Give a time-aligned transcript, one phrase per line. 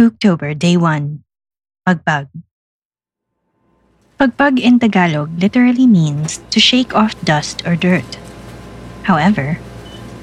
[0.00, 1.20] Spooktober Day 1
[1.86, 2.32] Pagpag
[4.18, 8.16] Pagpag in Tagalog literally means to shake off dust or dirt.
[9.02, 9.60] However,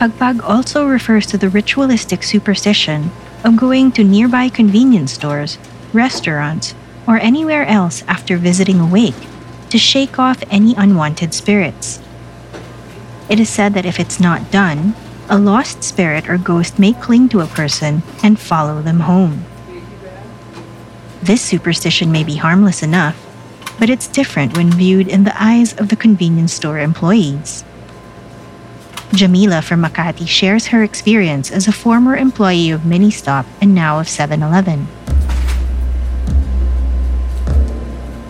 [0.01, 3.11] pagpag also refers to the ritualistic superstition
[3.43, 5.59] of going to nearby convenience stores,
[5.93, 6.73] restaurants,
[7.05, 9.29] or anywhere else after visiting a wake
[9.69, 12.01] to shake off any unwanted spirits.
[13.29, 14.95] It is said that if it's not done,
[15.29, 19.45] a lost spirit or ghost may cling to a person and follow them home.
[21.21, 23.17] This superstition may be harmless enough,
[23.79, 27.65] but it's different when viewed in the eyes of the convenience store employees.
[29.13, 34.05] Jamila from Makati shares her experience as a former employee of Ministop and now of
[34.05, 34.85] 7-Eleven.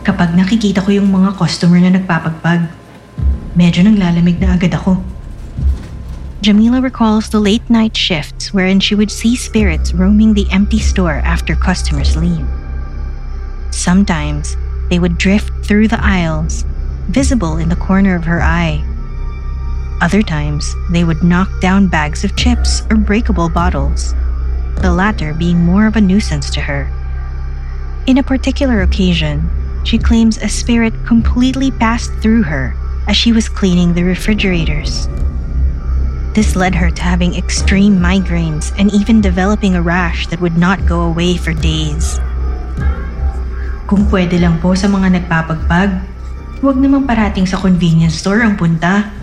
[0.08, 2.72] Kapag nakikita ko yung mga customer na nagpapagpag,
[3.59, 5.04] medyo naglalamig na agad ako.
[6.40, 11.20] Jamila recalls the late night shifts wherein she would see spirits roaming the empty store
[11.28, 12.48] after customers leave.
[13.77, 14.58] Sometimes
[14.90, 16.66] they would drift through the aisles,
[17.09, 18.84] visible in the corner of her eye.
[20.02, 24.16] Other times, they would knock down bags of chips or breakable bottles,
[24.81, 26.92] the latter being more of a nuisance to her.
[28.08, 29.47] In a particular occasion,
[29.84, 32.75] she claims a spirit completely passed through her
[33.08, 35.08] as she was cleaning the refrigerators.
[36.34, 40.88] This led her to having extreme migraines and even developing a rash that would not
[40.88, 42.19] go away for days.
[43.88, 45.90] Kung pwede lang po sa mga nagpapagpag,
[46.60, 49.16] huwag namang parating sa convenience store ang punta.